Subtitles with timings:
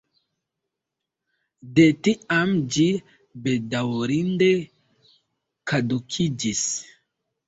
[1.79, 2.85] De tiam ĝi
[3.47, 4.47] bedaŭrinde
[5.73, 6.63] kadukiĝis.